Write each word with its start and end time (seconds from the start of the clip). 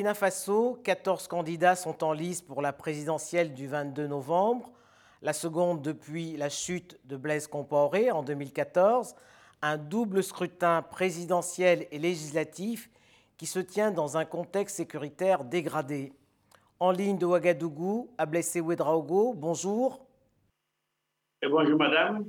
Burkina 0.00 0.14
Faso, 0.14 0.80
14 0.82 1.28
candidats 1.28 1.76
sont 1.76 2.02
en 2.02 2.14
lice 2.14 2.40
pour 2.40 2.62
la 2.62 2.72
présidentielle 2.72 3.52
du 3.52 3.66
22 3.66 4.06
novembre, 4.06 4.70
la 5.20 5.34
seconde 5.34 5.82
depuis 5.82 6.38
la 6.38 6.48
chute 6.48 6.98
de 7.04 7.18
Blaise 7.18 7.46
Compaoré 7.46 8.10
en 8.10 8.22
2014, 8.22 9.14
un 9.60 9.76
double 9.76 10.22
scrutin 10.22 10.80
présidentiel 10.80 11.86
et 11.90 11.98
législatif 11.98 12.88
qui 13.36 13.44
se 13.44 13.58
tient 13.58 13.90
dans 13.90 14.16
un 14.16 14.24
contexte 14.24 14.76
sécuritaire 14.76 15.44
dégradé. 15.44 16.14
En 16.78 16.92
ligne 16.92 17.18
de 17.18 17.26
Ouagadougou, 17.26 18.08
Ablessé 18.16 18.62
Ouedraogo, 18.62 19.34
bonjour. 19.34 20.00
Et 21.42 21.48
bonjour 21.50 21.78
madame. 21.78 22.24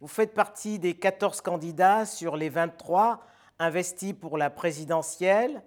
Vous 0.00 0.08
faites 0.08 0.32
partie 0.32 0.78
des 0.78 0.94
14 0.94 1.42
candidats 1.42 2.06
sur 2.06 2.36
les 2.36 2.48
23 2.48 3.22
investis 3.58 4.14
pour 4.14 4.38
la 4.38 4.48
présidentielle. 4.48 5.62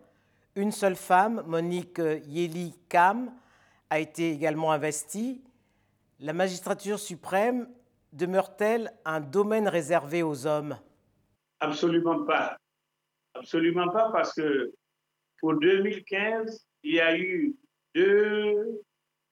Une 0.58 0.72
seule 0.72 0.96
femme, 0.96 1.44
Monique 1.48 2.00
Yeli 2.28 2.74
Kam, 2.88 3.30
a 3.90 4.00
été 4.00 4.32
également 4.32 4.72
investie. 4.72 5.44
La 6.22 6.32
magistrature 6.32 6.98
suprême 6.98 7.68
demeure-t-elle 8.14 8.90
un 9.04 9.20
domaine 9.20 9.68
réservé 9.68 10.24
aux 10.24 10.48
hommes? 10.48 10.78
Absolument 11.60 12.24
pas. 12.24 12.58
Absolument 13.34 13.90
pas 13.90 14.10
parce 14.14 14.34
que 14.34 14.74
pour 15.40 15.60
2015, 15.60 16.66
il 16.84 16.96
y 16.96 17.02
a 17.02 17.18
eu 17.18 17.54
deux 17.94 18.82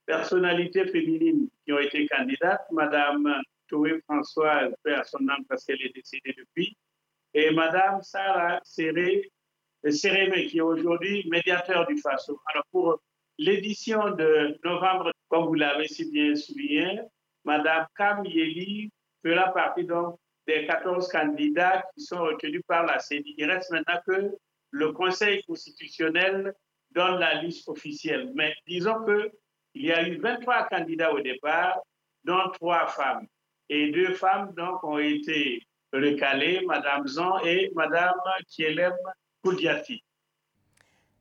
personnalités 0.05 0.85
féminines 0.87 1.47
qui 1.65 1.71
ont 1.71 1.79
été 1.79 2.05
candidates. 2.07 2.65
Madame 2.69 3.41
Toué 3.67 4.01
Françoise, 4.01 4.73
père 4.83 5.05
son 5.05 5.25
âme 5.29 5.45
parce 5.47 5.63
qu'elle 5.63 5.81
est 5.81 5.95
décédée 5.95 6.35
depuis, 6.37 6.77
et 7.33 7.49
Madame 7.51 8.01
Sarah 8.01 8.59
Serré 8.65 9.31
Cérémé, 9.91 10.47
qui 10.47 10.57
est 10.57 10.61
aujourd'hui 10.61 11.27
médiateur 11.29 11.85
du 11.87 11.97
FASO. 11.97 12.39
Alors, 12.47 12.63
pour 12.71 12.99
l'édition 13.37 14.11
de 14.11 14.57
novembre, 14.63 15.11
comme 15.29 15.45
vous 15.45 15.55
l'avez 15.55 15.87
si 15.87 16.09
bien 16.11 16.35
souligné, 16.35 17.01
Madame 17.43 17.85
Kam 17.95 18.25
Yeli 18.25 18.91
fera 19.23 19.53
partie 19.53 19.83
donc 19.83 20.17
des 20.47 20.65
14 20.65 21.07
candidats 21.09 21.83
qui 21.93 22.03
sont 22.03 22.19
retenus 22.19 22.61
par 22.67 22.85
la 22.85 22.99
CENI. 22.99 23.35
Il 23.37 23.49
reste 23.49 23.71
maintenant 23.71 23.99
que 24.07 24.31
le 24.71 24.91
Conseil 24.91 25.43
constitutionnel 25.43 26.53
donne 26.91 27.19
la 27.19 27.41
liste 27.41 27.67
officielle. 27.69 28.31
Mais 28.35 28.53
disons 28.67 29.05
qu'il 29.05 29.85
y 29.85 29.91
a 29.91 30.07
eu 30.07 30.17
23 30.17 30.67
candidats 30.67 31.13
au 31.13 31.19
départ, 31.19 31.79
dont 32.23 32.49
trois 32.53 32.87
femmes. 32.87 33.27
Et 33.69 33.91
deux 33.91 34.13
femmes 34.13 34.53
donc 34.55 34.83
ont 34.83 34.99
été 34.99 35.61
recalées, 35.91 36.61
Madame 36.65 37.07
Zan 37.07 37.39
et 37.45 37.71
Madame 37.75 38.19
Kielem 38.49 38.93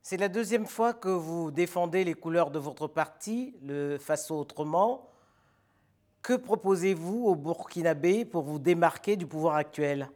c'est 0.05 0.17
la 0.17 0.27
deuxième 0.27 0.65
fois 0.65 0.93
que 0.93 1.07
vous 1.07 1.49
défendez 1.49 2.03
les 2.03 2.13
couleurs 2.13 2.51
de 2.51 2.59
votre 2.59 2.87
parti, 2.87 3.55
le 3.61 3.97
Faso 3.97 4.37
Autrement. 4.37 5.09
Que 6.21 6.33
proposez-vous 6.33 7.23
au 7.25 7.35
Burkinabé 7.35 8.25
pour 8.25 8.43
vous 8.43 8.59
démarquer 8.59 9.15
du 9.15 9.25
pouvoir 9.25 9.55
actuel? 9.55 10.09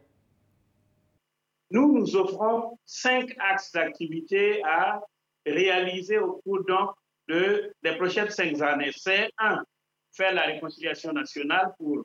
Nous 1.70 1.90
nous 1.90 2.16
offrons 2.16 2.78
cinq 2.84 3.34
axes 3.38 3.72
d'activité 3.72 4.62
à 4.62 5.00
réaliser 5.46 6.18
au 6.18 6.42
cours 6.44 6.64
donc 6.66 6.90
de, 7.26 7.72
des 7.82 7.96
prochaines 7.96 8.30
cinq 8.30 8.60
années. 8.60 8.92
C'est 8.94 9.30
un, 9.38 9.64
faire 10.12 10.34
la 10.34 10.42
réconciliation 10.42 11.14
nationale 11.14 11.72
pour 11.78 12.04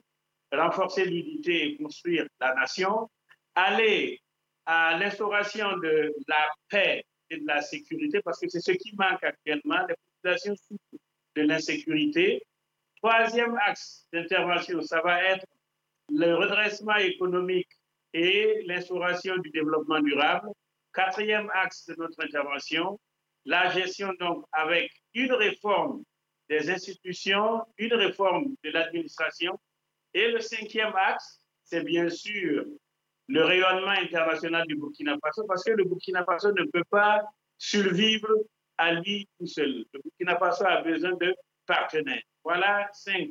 renforcer 0.54 1.04
l'unité 1.04 1.68
et 1.68 1.78
construire 1.78 2.28
la 2.40 2.56
nation, 2.56 3.10
aller 3.56 4.23
à 4.66 4.98
l'instauration 4.98 5.78
de 5.78 6.14
la 6.28 6.48
paix 6.70 7.04
et 7.30 7.38
de 7.38 7.48
la 7.48 7.62
sécurité, 7.62 8.22
parce 8.22 8.40
que 8.40 8.48
c'est 8.48 8.62
ce 8.62 8.72
qui 8.72 8.96
manque 8.96 9.24
actuellement. 9.24 9.86
Les 9.88 9.96
populations 10.22 10.56
souffrent 10.56 11.04
de 11.36 11.42
l'insécurité. 11.42 12.42
Troisième 12.98 13.58
axe 13.66 14.08
d'intervention, 14.14 14.82
ça 14.82 15.02
va 15.02 15.24
être 15.24 15.46
le 16.10 16.36
redressement 16.36 16.96
économique 16.96 17.70
et 18.14 18.64
l'instauration 18.66 19.38
du 19.38 19.50
développement 19.50 20.00
durable. 20.00 20.50
Quatrième 20.94 21.50
axe 21.54 21.86
de 21.88 21.96
notre 21.98 22.24
intervention, 22.24 23.00
la 23.46 23.70
gestion 23.72 24.14
donc 24.20 24.46
avec 24.52 24.92
une 25.14 25.34
réforme 25.34 26.04
des 26.50 26.70
institutions, 26.70 27.66
une 27.78 27.94
réforme 27.94 28.56
de 28.64 28.70
l'administration. 28.70 29.60
Et 30.14 30.30
le 30.30 30.40
cinquième 30.40 30.94
axe, 30.96 31.42
c'est 31.64 31.84
bien 31.84 32.10
sûr 32.10 32.66
le 33.28 33.44
rayonnement 33.44 33.92
international 33.92 34.66
du 34.68 34.76
Burkina 34.76 35.16
Faso 35.24 35.46
parce 35.48 35.64
que 35.64 35.72
le 35.72 35.86
Burkina 35.86 36.24
Faso 36.26 36.52
ne 36.52 36.64
peut 36.66 36.84
pas 36.90 37.22
survivre 37.58 38.30
à 38.78 38.94
lui 38.94 39.28
tout 39.40 39.48
seul. 39.48 39.86
Le 39.94 40.00
Burkina 40.04 40.38
Faso 40.38 40.66
a 40.66 40.82
besoin 40.82 41.14
de 41.14 41.36
partenaires. 41.66 42.22
Voilà 42.44 42.90
cinq 42.94 43.30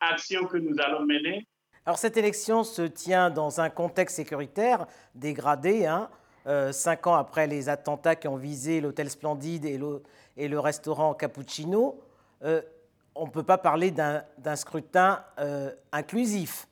actions 0.00 0.46
que 0.46 0.56
nous 0.56 0.76
allons 0.80 1.04
mener. 1.04 1.46
Alors 1.84 1.98
cette 1.98 2.16
élection 2.16 2.64
se 2.64 2.82
tient 2.82 3.30
dans 3.30 3.60
un 3.60 3.70
contexte 3.70 4.16
sécuritaire 4.16 4.86
dégradé, 5.14 5.86
hein, 5.86 6.10
euh, 6.46 6.72
cinq 6.72 7.06
ans 7.06 7.14
après 7.14 7.46
les 7.46 7.68
attentats 7.68 8.16
qui 8.16 8.28
ont 8.28 8.36
visé 8.36 8.80
l'hôtel 8.80 9.10
Splendide 9.10 9.64
et 9.64 9.78
le, 9.78 10.60
restaurant 10.60 11.14
Cappuccino. 11.14 12.00
Euh, 12.42 12.62
on 13.14 13.26
ne 13.26 13.30
peut 13.30 13.42
pas 13.42 13.58
parler 13.58 13.90
d'un 13.90 14.56
scrutin 14.56 15.24
euh, 15.38 15.72
inclusif 15.92 16.68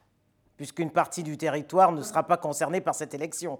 puisqu'une 0.56 0.90
partie 0.90 1.22
du 1.22 1.36
territoire 1.36 1.92
ne 1.92 2.02
sera 2.02 2.26
pas 2.26 2.36
concernée 2.36 2.80
par 2.80 2.94
cette 2.94 3.14
élection. 3.14 3.58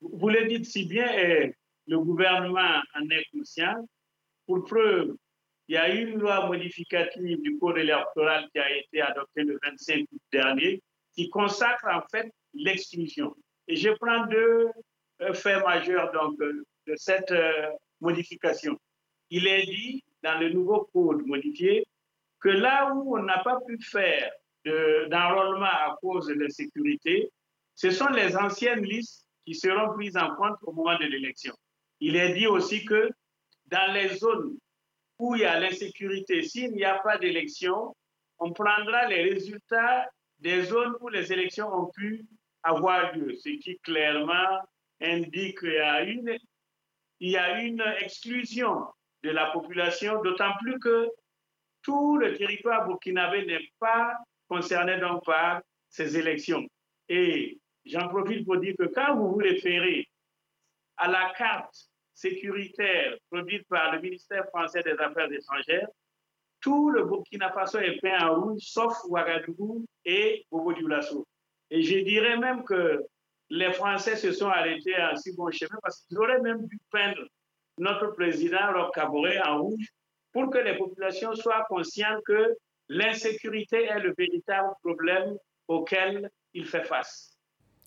Vous 0.00 0.28
le 0.28 0.46
dites 0.46 0.66
si 0.66 0.86
bien, 0.86 1.10
et 1.18 1.54
le 1.86 1.98
gouvernement 1.98 2.80
en 2.94 3.10
est 3.10 3.24
conscient. 3.32 3.88
Pour 4.46 4.64
preuve, 4.64 5.16
il 5.68 5.74
y 5.74 5.78
a 5.78 5.88
une 5.88 6.18
loi 6.18 6.46
modificative 6.46 7.40
du 7.42 7.58
code 7.58 7.78
électoral 7.78 8.48
qui 8.52 8.58
a 8.58 8.76
été 8.76 9.00
adoptée 9.00 9.42
le 9.42 9.58
25 9.64 10.02
août 10.12 10.20
dernier, 10.30 10.82
qui 11.12 11.28
consacre 11.28 11.86
en 11.86 12.02
fait 12.10 12.30
l'exclusion. 12.54 13.34
Et 13.66 13.74
je 13.74 13.90
prends 13.90 14.26
deux 14.26 14.70
euh, 15.22 15.34
faits 15.34 15.64
majeurs 15.64 16.12
donc, 16.12 16.40
euh, 16.40 16.64
de 16.86 16.94
cette 16.96 17.32
euh, 17.32 17.70
modification. 18.00 18.78
Il 19.30 19.46
est 19.48 19.66
dit 19.66 20.04
dans 20.22 20.38
le 20.38 20.50
nouveau 20.50 20.88
code 20.92 21.26
modifié 21.26 21.84
que 22.38 22.48
là 22.48 22.92
où 22.94 23.16
on 23.16 23.22
n'a 23.22 23.42
pas 23.42 23.58
pu 23.66 23.78
faire 23.82 24.30
d'enrôlement 25.10 25.64
à 25.66 25.96
cause 26.00 26.26
de 26.26 26.34
l'insécurité, 26.34 27.30
ce 27.74 27.90
sont 27.90 28.08
les 28.08 28.36
anciennes 28.36 28.84
listes 28.84 29.26
qui 29.44 29.54
seront 29.54 29.92
prises 29.94 30.16
en 30.16 30.34
compte 30.34 30.56
au 30.62 30.72
moment 30.72 30.98
de 30.98 31.04
l'élection. 31.04 31.54
Il 32.00 32.16
est 32.16 32.34
dit 32.34 32.46
aussi 32.46 32.84
que 32.84 33.10
dans 33.66 33.92
les 33.92 34.16
zones 34.16 34.56
où 35.18 35.34
il 35.34 35.42
y 35.42 35.44
a 35.44 35.58
l'insécurité, 35.58 36.42
s'il 36.42 36.72
n'y 36.72 36.84
a 36.84 36.98
pas 36.98 37.18
d'élection, 37.18 37.94
on 38.38 38.52
prendra 38.52 39.08
les 39.08 39.22
résultats 39.22 40.08
des 40.38 40.64
zones 40.64 40.94
où 41.00 41.08
les 41.08 41.32
élections 41.32 41.72
ont 41.72 41.90
pu 41.94 42.26
avoir 42.62 43.14
lieu, 43.16 43.34
ce 43.34 43.48
qui 43.48 43.78
clairement 43.78 44.60
indique 45.00 45.60
qu'il 45.60 45.72
y 45.72 45.78
a 45.78 46.02
une, 46.02 46.36
y 47.20 47.36
a 47.36 47.62
une 47.62 47.82
exclusion 48.00 48.86
de 49.22 49.30
la 49.30 49.46
population, 49.46 50.22
d'autant 50.22 50.52
plus 50.60 50.78
que 50.78 51.08
tout 51.82 52.18
le 52.18 52.36
territoire 52.36 52.86
burkinabé 52.86 53.46
n'est 53.46 53.70
pas 53.78 54.12
concernés 54.48 54.98
donc 54.98 55.24
par 55.24 55.62
ces 55.88 56.16
élections. 56.16 56.66
Et 57.08 57.58
j'en 57.84 58.08
profite 58.08 58.44
pour 58.44 58.58
dire 58.58 58.74
que 58.78 58.86
quand 58.86 59.16
vous 59.16 59.30
vous 59.30 59.36
référez 59.36 60.08
à 60.96 61.08
la 61.08 61.32
carte 61.36 61.88
sécuritaire 62.14 63.16
produite 63.30 63.66
par 63.68 63.92
le 63.92 64.00
ministère 64.00 64.46
français 64.48 64.82
des 64.82 64.98
Affaires 64.98 65.30
étrangères, 65.30 65.88
tout 66.60 66.90
le 66.90 67.04
Burkina 67.04 67.52
Faso 67.52 67.78
est 67.78 68.00
peint 68.00 68.26
en 68.26 68.40
rouge, 68.40 68.62
sauf 68.62 69.04
Ouagadougou 69.04 69.84
et 70.04 70.44
Bobo 70.50 70.72
Dioulasso. 70.72 71.26
Et 71.70 71.82
je 71.82 71.98
dirais 71.98 72.38
même 72.38 72.64
que 72.64 73.04
les 73.50 73.72
Français 73.72 74.16
se 74.16 74.32
sont 74.32 74.48
arrêtés 74.48 74.96
en 74.96 75.16
si 75.16 75.34
bon 75.36 75.50
chemin 75.50 75.76
parce 75.82 76.02
qu'ils 76.02 76.18
auraient 76.18 76.40
même 76.40 76.66
dû 76.66 76.78
peindre 76.90 77.22
notre 77.78 78.08
président 78.08 78.72
Roch 78.72 78.94
Kaboré 78.94 79.40
en 79.42 79.62
rouge 79.62 79.92
pour 80.32 80.50
que 80.50 80.58
les 80.58 80.76
populations 80.76 81.34
soient 81.34 81.64
conscientes 81.68 82.22
que 82.24 82.56
L'insécurité 82.88 83.84
est 83.84 84.00
le 84.00 84.14
véritable 84.16 84.70
problème 84.82 85.36
auquel 85.68 86.30
il 86.54 86.66
fait 86.66 86.84
face. 86.84 87.36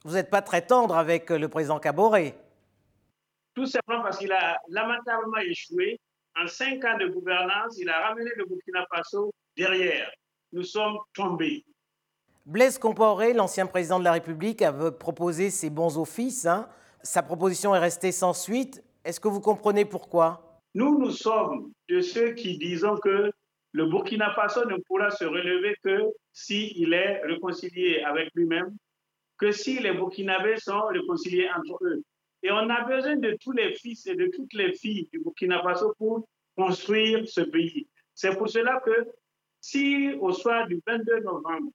Vous 0.04 0.14
n'êtes 0.14 0.30
pas 0.30 0.42
très 0.42 0.62
tendre 0.62 0.96
avec 0.96 1.30
le 1.30 1.48
président 1.48 1.80
Caboret 1.80 2.36
Tout 3.54 3.66
simplement 3.66 4.04
parce 4.04 4.18
qu'il 4.18 4.32
a 4.32 4.58
lamentablement 4.70 5.38
échoué. 5.38 6.00
En 6.42 6.48
cinq 6.48 6.84
ans 6.86 6.98
de 6.98 7.08
gouvernance, 7.08 7.78
il 7.78 7.90
a 7.90 8.08
ramené 8.08 8.32
le 8.36 8.46
Burkina 8.46 8.86
Faso 8.94 9.32
derrière. 9.58 10.10
Nous 10.52 10.64
sommes 10.64 10.98
tombés. 11.14 11.66
Blaise 12.46 12.78
Compaoré, 12.78 13.34
l'ancien 13.34 13.66
président 13.66 14.00
de 14.00 14.04
la 14.04 14.14
République, 14.14 14.62
a 14.62 14.92
proposé 14.92 15.50
ses 15.50 15.70
bons 15.70 15.98
offices. 15.98 16.46
Hein. 16.46 16.68
Sa 17.04 17.24
proposition 17.24 17.76
est 17.76 17.80
restée 17.80 18.12
sans 18.12 18.34
suite. 18.34 18.84
Est-ce 19.04 19.20
que 19.20 19.28
vous 19.28 19.42
comprenez 19.42 19.86
pourquoi? 19.86 20.62
Nous, 20.74 20.98
nous 21.00 21.12
sommes 21.12 21.72
de 21.90 22.02
ceux 22.02 22.32
qui 22.32 22.58
disons 22.58 22.98
que 22.98 23.32
le 23.72 23.86
Burkina 23.86 24.34
Faso 24.34 24.66
ne 24.66 24.78
pourra 24.88 25.12
se 25.12 25.26
relever 25.26 25.76
que 25.84 26.08
s'il 26.32 26.94
est 26.94 27.22
réconcilié 27.24 28.02
avec 28.02 28.30
lui-même, 28.34 28.76
que 29.38 29.52
si 29.52 29.80
les 29.80 29.94
Burkinabés 29.94 30.58
sont 30.58 30.88
réconciliés 30.88 31.50
entre 31.56 31.78
eux. 31.86 32.04
Et 32.42 32.52
on 32.52 32.70
a 32.70 32.84
besoin 32.86 33.18
de 33.18 33.38
tous 33.42 33.52
les 33.52 33.74
fils 33.76 34.08
et 34.08 34.16
de 34.16 34.28
toutes 34.36 34.54
les 34.54 34.74
filles 34.74 35.08
du 35.12 35.20
Burkina 35.20 35.62
Faso 35.62 35.94
pour 35.98 36.28
construire 36.56 37.28
ce 37.28 37.42
pays. 37.42 37.88
C'est 38.14 38.38
pour 38.38 38.50
cela 38.50 38.82
que 38.86 39.08
si 39.62 40.14
au 40.20 40.32
soir 40.34 40.68
du 40.68 40.82
22 40.86 41.20
novembre 41.20 41.72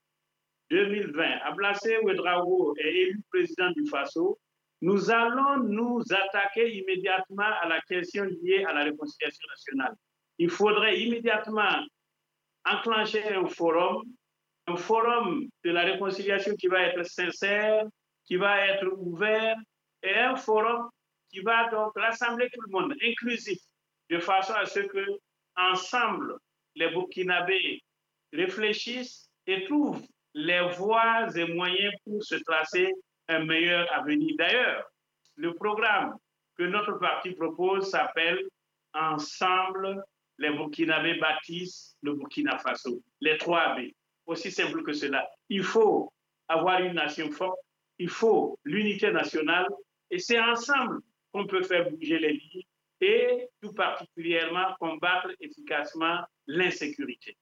2020, 0.70 1.22
Ablassé 1.44 1.98
Ouedraogo 1.98 2.74
est 2.78 2.88
élu 2.88 3.20
président 3.30 3.70
du 3.70 3.86
Faso, 3.86 4.38
nous 4.80 5.10
allons 5.10 5.62
nous 5.62 6.02
attaquer 6.10 6.76
immédiatement 6.76 7.52
à 7.62 7.68
la 7.68 7.80
question 7.82 8.24
liée 8.24 8.64
à 8.68 8.72
la 8.72 8.84
réconciliation 8.84 9.46
nationale. 9.48 9.94
Il 10.38 10.50
faudrait 10.50 11.00
immédiatement 11.00 11.84
enclencher 12.64 13.24
un 13.34 13.46
forum, 13.46 14.02
un 14.66 14.76
forum 14.76 15.46
de 15.64 15.70
la 15.70 15.82
réconciliation 15.82 16.54
qui 16.56 16.68
va 16.68 16.82
être 16.82 17.04
sincère, 17.04 17.84
qui 18.24 18.36
va 18.36 18.66
être 18.66 18.88
ouvert, 18.96 19.56
et 20.02 20.14
un 20.14 20.36
forum 20.36 20.88
qui 21.30 21.40
va 21.40 21.68
donc 21.70 21.92
rassembler 21.96 22.48
tout 22.52 22.60
le 22.66 22.72
monde, 22.72 22.94
inclusif, 23.02 23.58
de 24.10 24.18
façon 24.18 24.54
à 24.54 24.66
ce 24.66 24.80
que, 24.80 25.04
ensemble, 25.56 26.38
les 26.74 26.88
Burkinabés 26.90 27.82
réfléchissent 28.32 29.28
et 29.46 29.64
trouvent 29.64 30.02
les 30.34 30.66
voies 30.76 31.28
et 31.36 31.52
moyens 31.52 31.94
pour 32.04 32.22
se 32.24 32.36
tracer 32.36 32.92
un 33.28 33.44
meilleur 33.44 33.90
avenir. 33.92 34.34
D'ailleurs, 34.36 34.84
le 35.36 35.54
programme 35.54 36.16
que 36.56 36.64
notre 36.64 36.94
parti 36.98 37.32
propose 37.32 37.90
s'appelle 37.90 38.40
Ensemble, 38.92 40.02
les 40.38 40.50
Burkinabés 40.50 41.18
bâtissent 41.18 41.96
le 42.02 42.14
Burkina 42.14 42.58
Faso, 42.58 43.00
les 43.20 43.38
trois 43.38 43.74
B. 43.76 43.90
Aussi 44.26 44.50
simple 44.50 44.82
que 44.82 44.92
cela. 44.92 45.28
Il 45.48 45.62
faut 45.62 46.12
avoir 46.48 46.80
une 46.80 46.94
nation 46.94 47.30
forte, 47.30 47.58
il 47.98 48.08
faut 48.08 48.58
l'unité 48.64 49.10
nationale, 49.10 49.66
et 50.10 50.18
c'est 50.18 50.40
ensemble 50.40 51.00
qu'on 51.32 51.46
peut 51.46 51.62
faire 51.62 51.90
bouger 51.90 52.18
les 52.18 52.32
lignes 52.32 52.62
et 53.00 53.48
tout 53.60 53.72
particulièrement 53.72 54.74
combattre 54.78 55.30
efficacement 55.40 56.20
l'insécurité. 56.46 57.36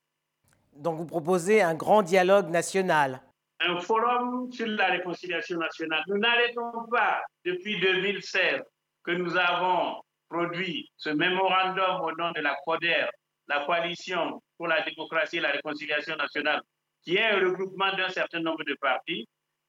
Donc 0.73 0.97
vous 0.97 1.07
proposez 1.07 1.63
un 1.63 1.75
grand 1.75 2.03
dialogue 2.03 2.49
national. 2.49 3.23
Un 3.61 3.79
forum 3.81 4.51
sur 4.51 4.67
la 4.67 4.87
réconciliation 4.87 5.59
nationale. 5.59 6.03
Nous 6.09 6.19
n'arrêtons 6.19 6.87
pas 6.91 7.23
depuis 7.45 7.79
2016 7.79 8.63
que 9.05 9.13
nous 9.13 9.37
avons 9.37 10.01
produit 10.33 10.91
ce 10.97 11.11
mémorandum 11.11 12.01
au 12.01 12.13
nom 12.17 12.33
de 12.33 12.41
la 12.41 12.57
CODER, 12.65 13.07
la 13.49 13.65
coalition 13.67 14.43
pour 14.57 14.67
la 14.67 14.81
démocratie 14.83 15.37
et 15.37 15.41
la 15.41 15.51
réconciliation 15.51 16.17
nationale, 16.17 16.63
qui 17.03 17.17
est 17.17 17.25
un 17.25 17.41
regroupement 17.41 17.95
d'un 17.97 18.09
certain 18.09 18.41
nombre 18.41 18.65
de 18.65 18.75
partis, 18.81 19.29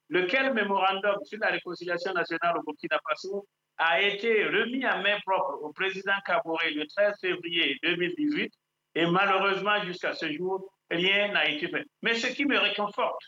lequel 0.10 0.54
mémorandum 0.54 1.18
sur 1.26 1.40
la 1.40 1.48
réconciliation 1.48 2.14
nationale 2.14 2.58
au 2.58 2.64
Burkina 2.64 2.98
Faso 3.08 3.46
a 3.78 4.02
été 4.02 4.46
remis 4.46 4.86
à 4.86 5.02
main 5.02 5.20
propre 5.26 5.60
au 5.64 5.74
président 5.74 6.14
Kabore 6.26 6.62
le 6.64 6.86
13 6.88 7.16
février 7.20 7.78
2018 7.84 8.54
et 8.96 9.06
malheureusement 9.08 9.84
jusqu'à 9.84 10.14
ce 10.14 10.32
jour, 10.32 10.72
rien 10.90 11.32
n'a 11.34 11.50
été 11.50 11.68
fait. 11.68 11.84
Mais 12.04 12.14
ce 12.14 12.28
qui 12.28 12.46
me 12.46 12.58
réconforte, 12.58 13.22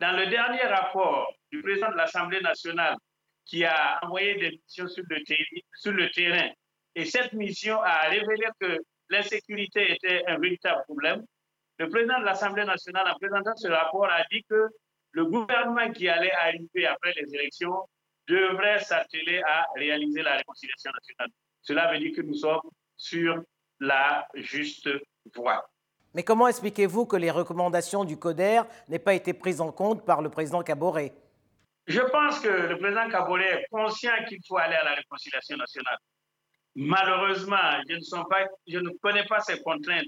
dans 0.00 0.16
le 0.16 0.26
dernier 0.26 0.62
rapport 0.62 1.30
du 1.52 1.62
président 1.62 1.90
de 1.90 1.96
l'Assemblée 1.96 2.40
nationale 2.40 2.96
qui 3.44 3.64
a 3.64 3.98
envoyé 4.02 4.34
des 4.36 4.50
missions 4.52 4.86
le, 4.86 5.18
sur 5.74 5.92
le 5.92 6.10
terrain, 6.10 6.48
et 6.94 7.04
cette 7.04 7.32
mission 7.32 7.80
a 7.82 8.08
révélé 8.08 8.46
que 8.60 8.78
l'insécurité 9.08 9.92
était 9.92 10.24
un 10.26 10.38
véritable 10.38 10.82
problème, 10.84 11.24
le 11.78 11.88
président 11.88 12.20
de 12.20 12.24
l'Assemblée 12.24 12.64
nationale, 12.64 13.08
en 13.08 13.18
présentant 13.18 13.56
ce 13.56 13.68
rapport, 13.68 14.04
a 14.04 14.22
dit 14.30 14.44
que 14.48 14.68
le 15.12 15.24
gouvernement 15.24 15.90
qui 15.92 16.08
allait 16.08 16.32
arriver 16.32 16.86
après 16.86 17.14
les 17.16 17.34
élections 17.34 17.88
devrait 18.28 18.80
s'atteler 18.80 19.42
à 19.46 19.66
réaliser 19.76 20.22
la 20.22 20.36
réconciliation 20.36 20.90
nationale. 20.92 21.30
Cela 21.62 21.90
veut 21.90 21.98
dire 21.98 22.14
que 22.14 22.20
nous 22.20 22.34
sommes 22.34 22.60
sur 22.96 23.42
la 23.80 24.28
juste 24.34 24.88
voie. 25.34 25.68
Mais 26.14 26.22
comment 26.22 26.48
expliquez-vous 26.48 27.06
que 27.06 27.16
les 27.16 27.30
recommandations 27.30 28.04
du 28.04 28.18
CODER 28.18 28.62
n'aient 28.88 28.98
pas 28.98 29.14
été 29.14 29.32
prises 29.32 29.60
en 29.60 29.72
compte 29.72 30.04
par 30.04 30.22
le 30.22 30.28
président 30.28 30.62
Caboret 30.62 31.14
Je 31.86 32.00
pense 32.00 32.40
que 32.40 32.48
le 32.48 32.78
président 32.78 33.08
Caboret 33.08 33.62
est 33.62 33.66
conscient 33.70 34.12
qu'il 34.28 34.40
faut 34.46 34.58
aller 34.58 34.74
à 34.74 34.84
la 34.84 34.94
réconciliation 34.94 35.56
nationale. 35.56 35.98
Malheureusement, 36.76 37.56
je 37.88 38.78
ne, 38.78 38.90
connais 39.02 39.24
pas 39.24 39.40
ces 39.40 39.60
contraintes, 39.62 40.06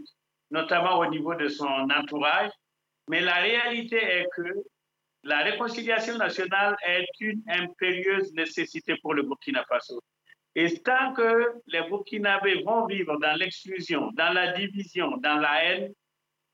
notamment 0.50 0.98
au 0.98 1.06
niveau 1.06 1.34
de 1.34 1.48
son 1.48 1.88
entourage, 1.90 2.50
mais 3.08 3.20
la 3.20 3.34
réalité 3.34 3.96
est 3.96 4.26
que 4.36 4.42
la 5.24 5.42
réconciliation 5.42 6.16
nationale 6.18 6.76
est 6.86 7.06
une 7.20 7.42
impérieuse 7.48 8.32
nécessité 8.34 8.96
pour 9.02 9.14
le 9.14 9.22
Burkina 9.22 9.64
Faso. 9.68 10.02
Et 10.54 10.78
tant 10.82 11.14
que 11.14 11.52
les 11.66 11.82
Burkinabés 11.88 12.62
vont 12.62 12.86
vivre 12.86 13.18
dans 13.18 13.34
l'exclusion, 13.34 14.10
dans 14.12 14.32
la 14.32 14.52
division, 14.52 15.16
dans 15.18 15.36
la 15.36 15.64
haine, 15.64 15.92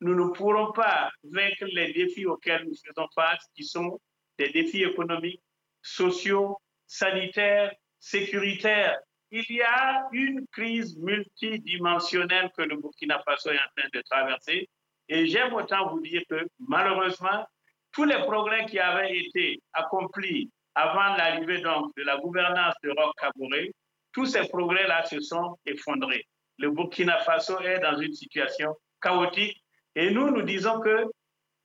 nous 0.00 0.14
ne 0.14 0.30
pourrons 0.32 0.72
pas 0.72 1.10
vaincre 1.24 1.64
les 1.72 1.92
défis 1.92 2.26
auxquels 2.26 2.64
nous 2.64 2.76
faisons 2.86 3.08
face, 3.14 3.44
qui 3.54 3.64
sont 3.64 3.98
des 4.38 4.50
défis 4.50 4.84
économiques, 4.84 5.42
sociaux, 5.82 6.58
sanitaires, 6.86 7.74
sécuritaires. 7.98 8.98
Il 9.30 9.44
y 9.50 9.62
a 9.62 10.08
une 10.12 10.46
crise 10.48 10.96
multidimensionnelle 10.96 12.50
que 12.56 12.62
le 12.62 12.76
Burkina 12.76 13.22
Faso 13.24 13.50
est 13.50 13.56
en 13.58 13.70
train 13.76 13.88
de 13.92 14.00
traverser. 14.02 14.68
Et 15.08 15.26
j'aime 15.26 15.52
autant 15.52 15.90
vous 15.90 16.00
dire 16.00 16.22
que 16.28 16.46
malheureusement, 16.66 17.46
tous 17.92 18.04
les 18.04 18.18
progrès 18.18 18.66
qui 18.66 18.78
avaient 18.78 19.18
été 19.18 19.60
accomplis 19.72 20.50
avant 20.74 21.16
l'arrivée 21.16 21.60
donc 21.60 21.94
de 21.96 22.04
la 22.04 22.16
gouvernance 22.18 22.74
de 22.82 22.90
Roch 22.90 23.14
Kabore, 23.18 23.68
tous 24.12 24.26
ces 24.26 24.48
progrès-là 24.48 25.04
se 25.04 25.20
sont 25.20 25.58
effondrés. 25.66 26.26
Le 26.58 26.70
Burkina 26.70 27.18
Faso 27.18 27.60
est 27.60 27.80
dans 27.80 27.98
une 27.98 28.14
situation 28.14 28.74
chaotique 29.00 29.62
et 29.94 30.10
nous, 30.10 30.30
nous 30.30 30.42
disons 30.42 30.80
que 30.80 31.06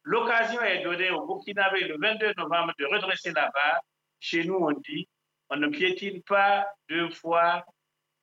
l'occasion 0.04 0.62
est 0.62 0.84
donnée 0.84 1.12
au 1.12 1.26
Burkinabé 1.26 1.82
le 1.82 1.98
22 1.98 2.34
novembre 2.38 2.74
de 2.80 2.86
redresser 2.86 3.32
la 3.32 3.50
barre. 3.54 3.82
Chez 4.20 4.44
nous, 4.44 4.56
on 4.56 4.72
dit, 4.72 5.08
on 5.50 5.58
ne 5.58 5.68
piétine 5.68 6.22
pas 6.24 6.66
deux 6.90 7.10
fois 7.10 7.66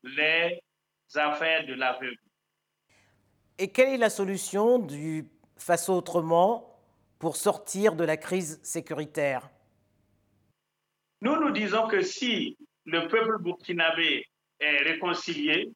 les 0.03 0.61
affaires 1.15 1.67
de 1.67 1.75
l'aveugle. 1.75 2.17
Et 3.59 3.71
quelle 3.71 3.91
est 3.91 3.99
la 3.99 4.11
solution 4.11 4.79
du 4.79 5.29
Faso 5.57 5.95
autrement 5.95 6.81
pour 7.19 7.37
sortir 7.37 7.95
de 7.95 8.05
la 8.05 8.17
crise 8.17 8.59
sécuritaire? 8.63 9.51
Nous, 11.21 11.37
nous 11.37 11.51
disons 11.51 11.87
que 11.87 12.01
si 12.01 12.57
le 12.87 13.07
peuple 13.09 13.43
burkinabé 13.43 14.25
est 14.59 14.79
réconcilié, 14.79 15.71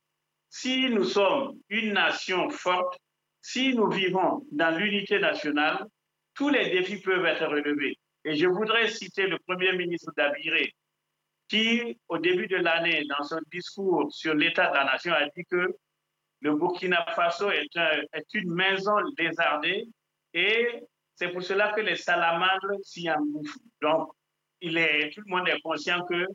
si 0.49 0.89
nous 0.89 1.05
sommes 1.05 1.59
une 1.69 1.93
nation 1.93 2.49
forte, 2.49 2.99
si 3.43 3.75
nous 3.75 3.91
vivons 3.91 4.47
dans 4.53 4.75
l'unité 4.75 5.19
nationale, 5.19 5.87
tous 6.33 6.49
les 6.49 6.71
défis 6.71 7.01
peuvent 7.01 7.27
être 7.27 7.47
relevés. 7.47 7.99
Et 8.25 8.37
je 8.37 8.47
voudrais 8.47 8.89
citer 8.89 9.27
le 9.27 9.39
Premier 9.41 9.77
ministre 9.77 10.13
d'Abiré, 10.17 10.73
qui, 11.49 11.99
au 12.09 12.19
début 12.19 12.47
de 12.47 12.57
l'année, 12.57 13.05
dans 13.09 13.23
son 13.23 13.41
discours 13.53 14.13
sur 14.13 14.35
l'état 14.35 14.69
de 14.71 14.75
la 14.75 14.85
nation, 14.85 15.13
a 15.13 15.27
dit 15.37 15.45
que 15.51 15.75
le 16.41 16.55
Burkina 16.57 17.05
Faso 17.15 17.51
est, 17.51 17.77
est 17.77 18.35
une 18.35 18.53
maison 18.53 18.97
lézardée 19.19 19.87
et 20.33 20.83
c'est 21.15 21.29
pour 21.29 21.43
cela 21.43 21.73
que 21.73 21.81
les 21.81 21.97
salamandres 21.97 22.75
s'y 22.83 23.11
engouffrent. 23.11 23.59
Donc, 23.81 24.11
il 24.61 24.77
est, 24.77 25.11
tout 25.15 25.23
le 25.27 25.37
monde 25.37 25.49
est 25.49 25.61
conscient 25.61 26.05
que 26.07 26.27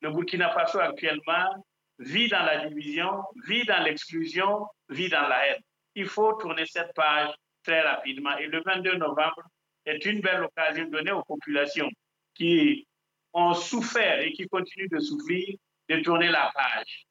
le 0.00 0.10
Burkina 0.10 0.50
Faso 0.50 0.80
actuellement 0.80 1.64
vit 1.98 2.28
dans 2.28 2.44
la 2.44 2.66
division, 2.66 3.24
vit 3.46 3.64
dans 3.64 3.82
l'exclusion, 3.82 4.66
vit 4.88 5.08
dans 5.08 5.28
la 5.28 5.46
haine. 5.46 5.62
Il 5.94 6.06
faut 6.06 6.32
tourner 6.34 6.64
cette 6.66 6.92
page 6.94 7.30
très 7.62 7.80
rapidement. 7.80 8.36
Et 8.38 8.46
le 8.46 8.62
22 8.64 8.96
novembre 8.96 9.42
est 9.84 10.04
une 10.04 10.20
belle 10.20 10.44
occasion 10.44 10.86
donnée 10.88 11.12
aux 11.12 11.24
populations 11.24 11.88
qui 12.34 12.87
ont 13.34 13.54
souffert 13.54 14.20
et 14.20 14.32
qui 14.32 14.46
continuent 14.48 14.90
de 14.90 15.00
souffrir 15.00 15.56
de 15.88 16.00
tourner 16.00 16.28
la 16.28 16.50
page. 16.54 17.06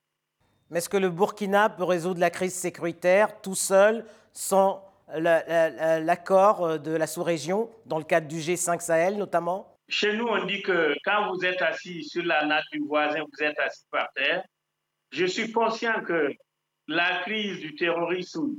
Mais 0.69 0.79
est-ce 0.79 0.89
que 0.89 0.97
le 0.97 1.09
Burkina 1.09 1.69
peut 1.69 1.83
résoudre 1.83 2.19
la 2.19 2.29
crise 2.29 2.53
sécuritaire 2.53 3.41
tout 3.41 3.55
seul, 3.55 4.05
sans 4.33 4.83
l'accord 5.15 6.79
de 6.79 6.91
la 6.91 7.07
sous-région, 7.07 7.69
dans 7.85 7.97
le 7.97 8.03
cadre 8.03 8.27
du 8.27 8.37
G5 8.37 8.81
Sahel 8.81 9.17
notamment? 9.17 9.73
Chez 9.89 10.17
nous, 10.17 10.25
on 10.25 10.45
dit 10.45 10.61
que 10.61 10.93
quand 11.05 11.31
vous 11.31 11.45
êtes 11.45 11.61
assis 11.61 12.03
sur 12.03 12.25
la 12.25 12.45
natte 12.45 12.65
du 12.73 12.79
voisin, 12.79 13.21
vous 13.21 13.43
êtes 13.43 13.57
assis 13.59 13.85
par 13.89 14.09
terre. 14.13 14.43
Je 15.11 15.25
suis 15.25 15.51
conscient 15.53 16.01
que 16.03 16.33
la 16.89 17.21
crise 17.21 17.59
du 17.59 17.73
terrorisme, 17.75 18.53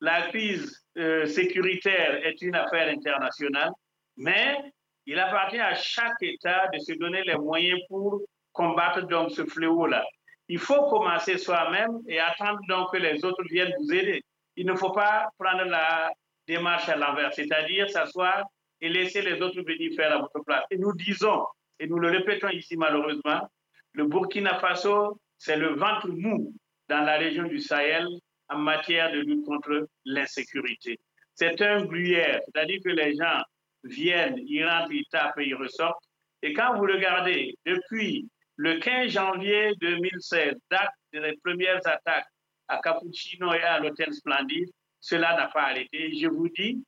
la 0.00 0.22
crise 0.28 0.84
euh, 0.98 1.26
sécuritaire 1.26 2.26
est 2.26 2.42
une 2.42 2.56
affaire 2.56 2.88
internationale, 2.88 3.70
mais 4.16 4.56
il 5.06 5.18
appartient 5.18 5.58
à 5.58 5.74
chaque 5.74 6.22
État 6.22 6.68
de 6.72 6.78
se 6.78 6.92
donner 6.98 7.22
les 7.24 7.36
moyens 7.36 7.80
pour 7.88 8.22
combattre 8.52 9.02
donc 9.06 9.30
ce 9.32 9.44
fléau-là. 9.44 10.04
Il 10.48 10.58
faut 10.58 10.88
commencer 10.88 11.38
soi-même 11.38 11.98
et 12.06 12.18
attendre 12.20 12.60
donc 12.68 12.92
que 12.92 12.98
les 12.98 13.24
autres 13.24 13.42
viennent 13.44 13.72
vous 13.78 13.92
aider 13.92 14.22
il 14.56 14.66
ne 14.66 14.74
faut 14.74 14.90
pas 14.92 15.30
prendre 15.38 15.64
la 15.64 16.12
démarche 16.46 16.88
à 16.88 16.96
l'envers, 16.96 17.32
c'est-à-dire 17.32 17.88
s'asseoir 17.88 18.44
et 18.80 18.88
laisser 18.88 19.22
les 19.22 19.40
autres 19.40 19.62
venir 19.62 19.92
faire 19.96 20.12
à 20.12 20.18
votre 20.18 20.40
place. 20.44 20.64
Et 20.70 20.78
nous 20.78 20.92
disons, 20.92 21.44
et 21.78 21.86
nous 21.86 21.98
le 21.98 22.10
répétons 22.10 22.48
ici 22.48 22.76
malheureusement, 22.76 23.48
Le 23.94 24.06
Burkina 24.06 24.58
Faso, 24.58 25.20
c'est 25.38 25.56
le 25.56 25.74
ventre 25.74 26.08
mou 26.08 26.54
dans 26.88 27.02
la 27.02 27.18
région 27.18 27.44
du 27.44 27.60
Sahel 27.60 28.06
en 28.48 28.58
matière 28.58 29.12
de 29.12 29.20
lutte 29.20 29.44
contre 29.44 29.88
l'insécurité. 30.04 30.98
C'est 31.34 31.60
un 31.62 31.84
gruyère, 31.84 32.40
c'est-à-dire 32.46 32.80
que 32.84 32.90
les 32.90 33.14
gens 33.14 33.42
viennent, 33.84 34.38
ils 34.38 34.64
rentrent, 34.64 34.92
ils 34.92 35.06
tapent 35.10 35.34
ils 35.38 35.54
ressortent. 35.54 36.04
Et 36.42 36.52
quand 36.52 36.76
vous 36.76 36.82
regardez, 36.82 37.54
depuis 37.64 38.28
le 38.56 38.78
15 38.78 39.10
janvier 39.10 39.74
2016, 39.80 40.54
date 40.70 40.90
des 41.12 41.38
premières 41.44 41.86
attaques 41.86 42.26
à 42.68 42.78
Cappuccino 42.78 43.52
et 43.52 43.62
à 43.62 43.78
l'Hôtel 43.78 44.12
Splendide, 44.12 44.70
cela 45.00 45.36
n'a 45.36 45.48
pas 45.48 45.64
arrêté. 45.64 46.14
Je 46.16 46.28
vous 46.28 46.48
dis 46.48 46.82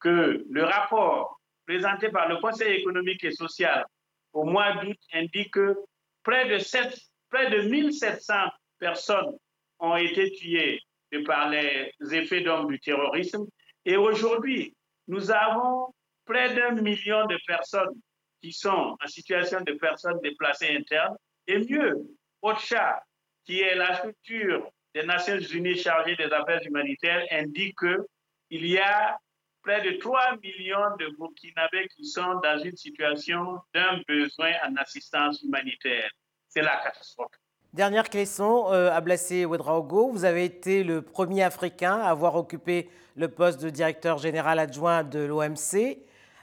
que 0.00 0.44
le 0.48 0.64
rapport 0.64 1.40
présenté 1.66 2.08
par 2.08 2.28
le 2.28 2.36
Conseil 2.38 2.80
économique 2.80 3.24
et 3.24 3.32
social 3.32 3.84
au 4.32 4.44
mois 4.44 4.72
d'août 4.74 4.96
indique 5.12 5.52
que 5.52 5.76
près 6.22 6.48
de, 6.48 6.58
7, 6.58 6.98
près 7.30 7.50
de 7.50 7.68
1700 7.68 8.34
personnes 8.78 9.36
ont 9.78 9.96
été 9.96 10.32
tuées 10.32 10.80
par 11.26 11.48
les 11.50 11.92
effets 12.12 12.40
d'hommes 12.40 12.68
du 12.68 12.80
terrorisme. 12.80 13.46
Et 13.84 13.96
aujourd'hui, 13.96 14.74
nous 15.06 15.30
avons 15.30 15.92
près 16.28 16.54
d'un 16.54 16.72
million 16.80 17.26
de 17.26 17.38
personnes 17.46 17.94
qui 18.40 18.52
sont 18.52 18.96
en 19.02 19.06
situation 19.06 19.60
de 19.62 19.72
personnes 19.72 20.20
déplacées 20.22 20.76
internes. 20.76 21.16
Et 21.46 21.58
mieux, 21.58 21.96
OCHA, 22.42 23.02
qui 23.44 23.62
est 23.62 23.74
la 23.74 23.96
structure 23.96 24.70
des 24.94 25.04
Nations 25.04 25.40
Unies 25.40 25.76
chargée 25.76 26.14
des 26.16 26.30
affaires 26.32 26.60
humanitaires, 26.64 27.24
indique 27.32 27.78
qu'il 27.78 28.66
y 28.66 28.78
a 28.78 29.18
près 29.62 29.80
de 29.82 29.98
3 29.98 30.36
millions 30.42 30.96
de 30.98 31.08
Burkinabés 31.18 31.88
qui 31.96 32.04
sont 32.04 32.40
dans 32.42 32.58
une 32.62 32.76
situation 32.76 33.58
d'un 33.74 34.00
besoin 34.06 34.52
en 34.66 34.76
assistance 34.76 35.42
humanitaire. 35.42 36.10
C'est 36.48 36.62
la 36.62 36.76
catastrophe. 36.82 37.32
Dernière 37.74 38.08
question, 38.08 38.72
euh, 38.72 38.90
Ablassé 38.90 39.44
Ouedraogo, 39.44 40.10
vous 40.10 40.24
avez 40.24 40.44
été 40.44 40.84
le 40.84 41.02
premier 41.02 41.42
Africain 41.42 41.98
à 42.00 42.08
avoir 42.08 42.34
occupé 42.36 42.88
le 43.14 43.28
poste 43.28 43.60
de 43.60 43.68
directeur 43.68 44.18
général 44.18 44.58
adjoint 44.58 45.04
de 45.04 45.18
l'OMC. 45.18 45.98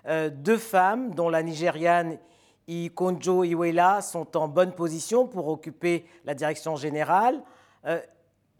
Euh, 0.07 0.29
deux 0.29 0.57
femmes, 0.57 1.13
dont 1.15 1.29
la 1.29 1.41
Nigériane 1.41 2.17
Ikonjo 2.67 3.43
Iwela, 3.43 4.01
sont 4.01 4.37
en 4.37 4.47
bonne 4.47 4.73
position 4.73 5.27
pour 5.27 5.47
occuper 5.47 6.05
la 6.25 6.33
direction 6.33 6.75
générale. 6.75 7.41
Euh, 7.85 7.99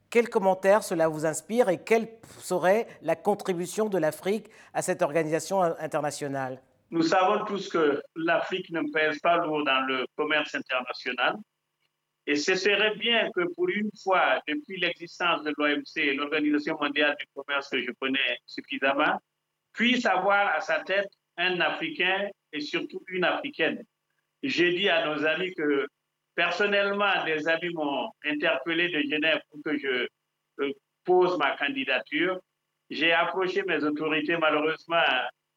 quel 0.09 0.29
commentaire 0.29 0.83
cela 0.83 1.07
vous 1.07 1.25
inspire 1.25 1.69
et 1.69 1.83
quelle 1.83 2.07
serait 2.39 2.87
la 3.01 3.15
contribution 3.15 3.89
de 3.89 3.97
l'Afrique 3.97 4.49
à 4.73 4.81
cette 4.81 5.01
organisation 5.01 5.61
internationale? 5.61 6.61
Nous 6.91 7.01
savons 7.01 7.43
tous 7.45 7.69
que 7.69 8.01
l'Afrique 8.15 8.69
ne 8.71 8.81
pèse 8.93 9.19
pas 9.19 9.37
lourd 9.37 9.63
dans 9.65 9.85
le 9.87 10.05
commerce 10.15 10.55
international. 10.55 11.37
Et 12.27 12.35
ce 12.35 12.55
serait 12.55 12.95
bien 12.95 13.29
que 13.35 13.41
pour 13.55 13.69
une 13.69 13.89
fois, 14.03 14.41
depuis 14.47 14.79
l'existence 14.79 15.43
de 15.43 15.53
l'OMC, 15.57 16.15
l'Organisation 16.15 16.77
mondiale 16.79 17.15
du 17.19 17.25
commerce 17.35 17.69
que 17.69 17.81
je 17.81 17.91
connais 17.99 18.39
suffisamment, 18.45 19.19
puisse 19.73 20.05
avoir 20.05 20.55
à 20.55 20.61
sa 20.61 20.79
tête 20.79 21.11
un 21.37 21.59
Africain 21.59 22.29
et 22.51 22.61
surtout 22.61 23.03
une 23.07 23.23
Africaine. 23.23 23.83
J'ai 24.43 24.71
dit 24.71 24.89
à 24.89 25.05
nos 25.05 25.25
amis 25.25 25.53
que 25.53 25.87
personnellement, 26.35 27.23
des 27.25 27.47
amis 27.47 27.73
m'ont 27.73 28.11
interpellé 28.23 28.89
de 28.89 29.01
Genève 29.09 29.41
pour 29.49 29.61
que 29.63 29.77
je 29.77 30.07
euh, 30.59 30.71
pose 31.03 31.37
ma 31.37 31.57
candidature. 31.57 32.39
J'ai 32.89 33.11
approché 33.13 33.63
mes 33.63 33.83
autorités. 33.83 34.37
Malheureusement, 34.37 35.01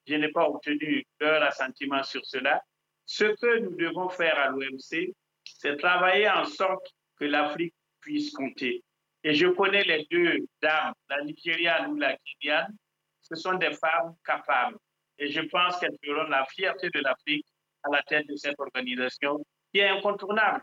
je 0.06 0.14
n'ai 0.14 0.28
pas 0.28 0.49
obtenu 0.49 1.04
leur 1.20 1.42
assentiment 1.42 2.02
sur 2.02 2.25
cela. 2.25 2.62
Ce 3.04 3.25
que 3.25 3.58
nous 3.61 3.76
devons 3.76 4.08
faire 4.08 4.38
à 4.38 4.49
l'OMC, 4.49 5.12
c'est 5.44 5.76
travailler 5.76 6.28
en 6.28 6.44
sorte 6.44 6.87
que 7.18 7.25
l'Afrique 7.25 7.75
puisse 8.00 8.30
compter. 8.32 8.82
Et 9.25 9.35
je 9.35 9.49
connais 9.49 9.82
les 9.82 10.06
deux 10.11 10.38
dames, 10.62 10.94
la 11.11 11.23
Nigériane 11.25 11.90
ou 11.90 11.97
la 11.97 12.16
Kenyane. 12.16 12.75
Ce 13.23 13.35
sont 13.35 13.54
des 13.54 13.73
femmes 13.73 14.14
capables. 14.25 14.78
Et 15.18 15.30
je 15.30 15.40
pense 15.40 15.78
qu'elles 15.78 15.96
feront 16.04 16.28
la 16.28 16.44
fierté 16.46 16.90
de 16.90 17.00
l'Afrique 17.00 17.46
à 17.84 17.90
la 17.90 18.02
tête 18.02 18.26
de 18.28 18.37
cette 18.37 18.58
organisation 18.58 19.44
qui 19.72 19.80
est 19.80 19.88
incontournable. 19.88 20.62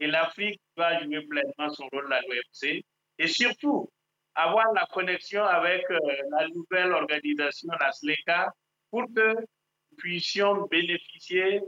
Et 0.00 0.06
l'Afrique 0.06 0.60
doit 0.76 0.98
jouer 1.02 1.20
pleinement 1.26 1.70
son 1.72 1.88
rôle 1.92 2.12
à 2.12 2.20
l'OMC 2.22 2.82
et 3.18 3.26
surtout 3.28 3.88
avoir 4.34 4.72
la 4.72 4.86
connexion 4.86 5.44
avec 5.44 5.84
euh, 5.90 5.98
la 6.30 6.48
nouvelle 6.48 6.92
organisation, 6.92 7.68
la 7.78 7.92
SLECA, 7.92 8.52
pour 8.90 9.04
que 9.14 9.34
nous 9.34 9.96
puissions 9.96 10.66
bénéficier 10.66 11.60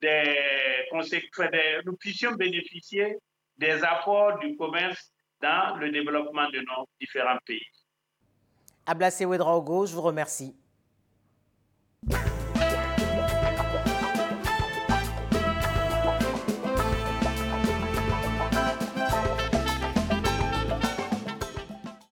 des, 0.00 0.88
nous 1.84 1.96
puissions 1.96 2.32
bénéficier 2.32 3.16
des 3.56 3.82
apports 3.84 4.38
du 4.38 4.56
commerce 4.56 5.12
dans 5.40 5.76
le 5.76 5.90
développement 5.90 6.48
de 6.50 6.60
nos 6.60 6.88
différents 7.00 7.38
pays. 7.44 7.66
Ablassé 8.86 9.24
Ouedraogo, 9.24 9.86
je 9.86 9.94
vous 9.94 10.02
remercie. 10.02 10.56